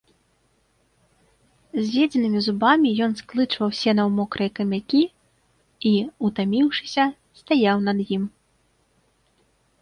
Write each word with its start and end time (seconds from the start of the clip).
З'едзенымі 1.89 2.39
зубамі 2.45 2.89
ён 3.07 3.11
склычваў 3.21 3.69
сена 3.81 4.01
ў 4.05 4.09
мокрыя 4.21 4.49
камякі 4.57 5.03
і, 5.91 5.93
утаміўшыся, 6.29 7.03
стаяў 7.43 7.77
над 7.91 7.97
ім. 8.19 8.23